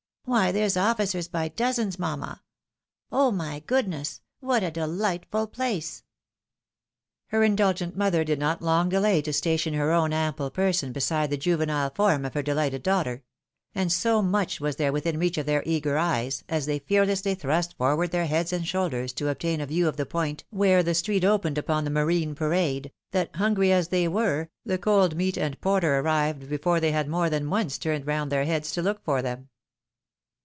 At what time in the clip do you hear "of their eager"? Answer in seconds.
15.37-15.97